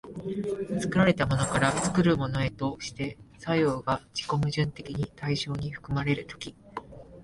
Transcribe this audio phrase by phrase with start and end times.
[0.81, 6.55] 作られたものから作るものへとして作用が自己矛盾的に対象に含まれる時、